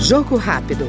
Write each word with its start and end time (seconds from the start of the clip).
Jogo 0.00 0.36
rápido. 0.36 0.86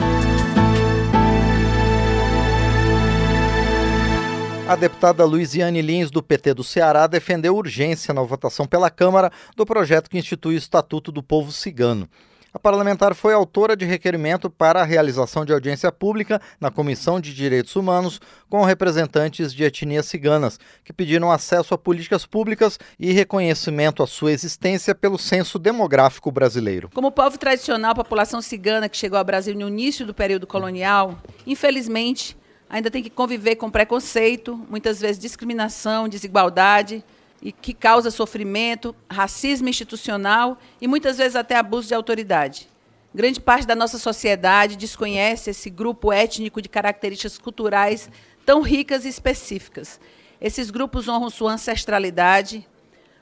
A 4.67 4.75
deputada 4.75 5.25
Luiziane 5.25 5.81
Lins, 5.81 6.09
do 6.09 6.23
PT 6.23 6.53
do 6.53 6.63
Ceará, 6.63 7.05
defendeu 7.05 7.55
urgência 7.55 8.13
na 8.13 8.21
votação 8.21 8.65
pela 8.65 8.89
Câmara 8.89 9.31
do 9.55 9.65
projeto 9.65 10.09
que 10.09 10.17
institui 10.17 10.55
o 10.55 10.57
Estatuto 10.57 11.11
do 11.11 11.21
Povo 11.21 11.51
Cigano. 11.51 12.09
A 12.55 12.59
parlamentar 12.59 13.15
foi 13.15 13.33
autora 13.33 13.75
de 13.75 13.83
requerimento 13.83 14.47
para 14.47 14.79
a 14.79 14.85
realização 14.85 15.43
de 15.43 15.51
audiência 15.51 15.91
pública 15.91 16.39
na 16.61 16.69
Comissão 16.69 17.19
de 17.19 17.33
Direitos 17.33 17.75
Humanos 17.75 18.21
com 18.47 18.63
representantes 18.63 19.51
de 19.51 19.63
etnias 19.63 20.05
ciganas, 20.05 20.59
que 20.83 20.93
pediram 20.93 21.31
acesso 21.31 21.73
a 21.73 21.79
políticas 21.79 22.27
públicas 22.27 22.77
e 22.99 23.11
reconhecimento 23.11 24.03
à 24.03 24.07
sua 24.07 24.31
existência 24.31 24.93
pelo 24.93 25.17
censo 25.17 25.57
demográfico 25.57 26.31
brasileiro. 26.31 26.91
Como 26.93 27.11
povo 27.11 27.39
tradicional, 27.39 27.93
a 27.93 27.95
população 27.95 28.39
cigana 28.39 28.87
que 28.87 28.97
chegou 28.97 29.17
ao 29.17 29.25
Brasil 29.25 29.55
no 29.55 29.67
início 29.67 30.05
do 30.05 30.13
período 30.13 30.45
colonial, 30.45 31.17
infelizmente, 31.47 32.37
ainda 32.69 32.91
tem 32.91 33.01
que 33.01 33.09
conviver 33.09 33.55
com 33.55 33.71
preconceito, 33.71 34.63
muitas 34.69 35.01
vezes 35.01 35.17
discriminação, 35.17 36.07
desigualdade, 36.07 37.03
e 37.43 37.51
que 37.51 37.73
causa 37.73 38.09
sofrimento, 38.09 38.95
racismo 39.11 39.67
institucional 39.67 40.57
e 40.79 40.87
muitas 40.87 41.17
vezes 41.17 41.35
até 41.35 41.57
abuso 41.57 41.89
de 41.89 41.93
autoridade. 41.93 42.69
Grande 43.13 43.41
parte 43.41 43.67
da 43.67 43.75
nossa 43.75 43.99
sociedade 43.99 44.77
desconhece 44.77 45.49
esse 45.49 45.69
grupo 45.69 46.11
étnico 46.11 46.61
de 46.61 46.69
características 46.69 47.37
culturais 47.37 48.09
tão 48.45 48.61
ricas 48.61 49.03
e 49.03 49.09
específicas. 49.09 49.99
Esses 50.39 50.71
grupos 50.71 51.09
honram 51.09 51.29
sua 51.29 51.51
ancestralidade, 51.51 52.65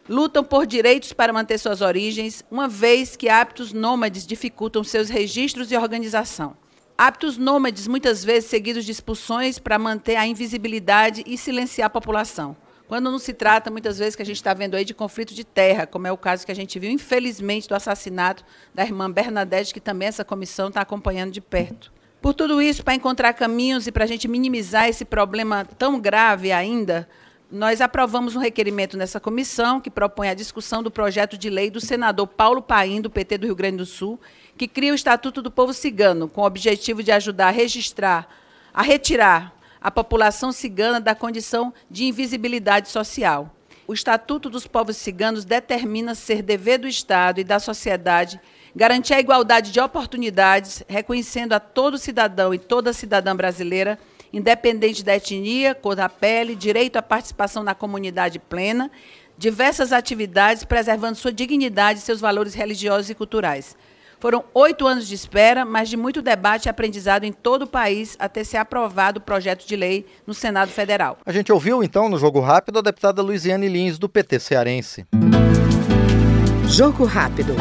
lutam 0.08 0.44
por 0.44 0.68
direitos 0.68 1.14
para 1.14 1.34
manter 1.34 1.58
suas 1.58 1.82
origens, 1.82 2.46
uma 2.50 2.68
vez 2.68 3.16
que 3.16 3.28
hábitos 3.28 3.74
nômades 3.74 4.26
dificultam 4.26 4.84
seus 4.84 5.10
registros 5.10 5.72
e 5.72 5.78
organização. 5.78 6.56
Hábitos 6.96 7.40
nômades, 7.40 7.88
muitas 7.88 8.24
vezes 8.24 8.52
seguidos 8.52 8.86
de 8.86 8.92
expulsões 8.92 9.58
para 9.58 9.80
manter 9.80 10.16
a 10.16 10.28
invisibilidade 10.28 11.24
e 11.26 11.40
silenciar 11.40 11.88
a 11.88 11.90
população. 11.90 12.56
Quando 12.92 13.10
não 13.10 13.20
se 13.20 13.32
trata, 13.32 13.72
muitas 13.72 14.00
vezes, 14.00 14.18
que 14.18 14.22
a 14.22 14.26
gente 14.26 14.36
está 14.36 14.54
vendo 14.54 14.76
aí 14.76 14.84
de 14.84 14.94
conflito 14.94 15.34
de 15.34 15.46
terra, 15.46 15.88
como 15.88 16.08
é 16.08 16.12
o 16.12 16.18
caso 16.18 16.46
que 16.46 16.52
a 16.52 16.54
gente 16.56 16.78
viu, 16.78 16.92
infelizmente, 16.92 17.70
do 17.70 17.74
assassinato 17.74 18.44
da 18.76 18.84
irmã 18.84 19.10
Bernadette, 19.10 19.74
que 19.74 19.80
também 19.80 20.10
essa 20.10 20.26
comissão 20.26 20.68
está 20.68 20.82
acompanhando 20.82 21.32
de 21.32 21.40
perto. 21.40 21.90
Por 22.22 22.34
tudo 22.34 22.62
isso, 22.62 22.84
para 22.84 22.94
encontrar 22.94 23.32
caminhos 23.32 23.88
e 23.88 23.94
para 23.94 24.04
a 24.04 24.08
gente 24.08 24.28
minimizar 24.28 24.90
esse 24.90 25.06
problema 25.06 25.64
tão 25.64 26.02
grave 26.02 26.52
ainda, 26.52 27.08
nós 27.50 27.80
aprovamos 27.80 28.36
um 28.36 28.40
requerimento 28.40 28.98
nessa 28.98 29.22
comissão 29.22 29.80
que 29.80 29.90
propõe 29.90 30.28
a 30.28 30.34
discussão 30.34 30.84
do 30.84 30.92
projeto 30.92 31.38
de 31.38 31.50
lei 31.50 31.70
do 31.70 31.80
senador 31.80 32.28
Paulo 32.28 32.62
Paim, 32.62 33.00
do 33.00 33.10
PT 33.10 33.38
do 33.38 33.46
Rio 33.46 33.56
Grande 33.56 33.78
do 33.78 33.86
Sul, 33.86 34.20
que 34.58 34.68
cria 34.68 34.92
o 34.92 34.96
Estatuto 34.96 35.42
do 35.42 35.50
Povo 35.50 35.74
Cigano, 35.74 36.28
com 36.28 36.42
o 36.42 36.46
objetivo 36.46 37.02
de 37.02 37.14
ajudar 37.14 37.48
a 37.48 37.52
registrar, 37.52 38.28
a 38.74 38.82
retirar 38.82 39.61
a 39.82 39.90
população 39.90 40.52
cigana 40.52 41.02
da 41.02 41.16
condição 41.16 41.74
de 41.90 42.06
invisibilidade 42.06 42.90
social. 42.90 43.56
O 43.88 43.94
Estatuto 43.94 44.50
dos 44.50 44.68
Povos 44.68 44.96
Ciganos 44.96 45.44
determina 45.44 46.14
ser 46.14 46.44
dever 46.44 46.78
do 46.78 46.88
Estado 46.88 47.40
e 47.42 47.44
da 47.44 47.60
sociedade 47.60 48.40
garantir 48.76 49.14
a 49.14 49.20
igualdade 49.20 49.72
de 49.72 49.80
oportunidades, 49.80 50.84
reconhecendo 50.88 51.54
a 51.54 51.60
todo 51.60 51.98
cidadão 51.98 52.54
e 52.54 52.60
toda 52.60 52.94
cidadã 52.94 53.36
brasileira, 53.36 54.00
independente 54.32 55.04
da 55.04 55.16
etnia, 55.16 55.76
cor 55.76 55.96
da 55.96 56.08
pele, 56.08 56.56
direito 56.56 56.96
à 56.96 57.02
participação 57.02 57.64
na 57.64 57.76
comunidade 57.76 58.40
plena, 58.40 58.90
diversas 59.38 59.92
atividades, 59.92 60.64
preservando 60.64 61.18
sua 61.18 61.34
dignidade 61.34 62.00
e 62.00 62.02
seus 62.02 62.22
valores 62.22 62.54
religiosos 62.54 63.10
e 63.10 63.16
culturais. 63.16 63.76
Foram 64.22 64.44
oito 64.54 64.86
anos 64.86 65.08
de 65.08 65.16
espera, 65.16 65.66
mas 65.66 65.90
de 65.90 65.98
muito 65.98 66.22
debate 66.22 66.68
e 66.68 66.70
aprendizado 66.70 67.24
em 67.24 67.32
todo 67.32 67.64
o 67.64 67.68
país 67.68 68.16
até 68.20 68.44
ser 68.44 68.58
aprovado 68.58 69.18
o 69.18 69.22
projeto 69.22 69.66
de 69.66 69.76
lei 69.76 70.06
no 70.28 70.34
Senado 70.34 70.70
Federal. 70.70 71.18
A 71.26 71.32
gente 71.32 71.52
ouviu, 71.52 71.84
então, 71.84 72.08
no 72.08 72.20
Jogo 72.20 72.40
Rápido, 72.40 72.78
a 72.78 72.82
deputada 72.84 73.20
Luiziane 73.24 73.68
Lins, 73.68 73.98
do 73.98 74.08
PT 74.08 74.40
cearense. 74.40 75.08
Jogo 76.68 77.04
Rápido. 77.04 77.56